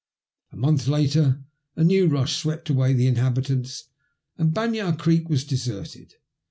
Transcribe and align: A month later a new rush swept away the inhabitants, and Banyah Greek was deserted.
A 0.51 0.57
month 0.57 0.87
later 0.87 1.43
a 1.75 1.83
new 1.83 2.07
rush 2.07 2.35
swept 2.35 2.71
away 2.71 2.93
the 2.93 3.05
inhabitants, 3.05 3.83
and 4.35 4.51
Banyah 4.51 4.97
Greek 4.97 5.29
was 5.29 5.43
deserted. 5.43 6.15